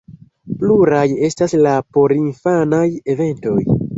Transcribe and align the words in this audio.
Pluraj 0.61 1.03
estas 1.27 1.53
la 1.67 1.75
porinfanaj 1.97 2.83
eventoj. 3.15 3.57